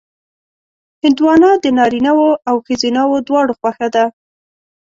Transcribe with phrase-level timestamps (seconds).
[1.03, 4.05] هندوانه د نارینهوو او ښځینهوو دواړو خوښه ده.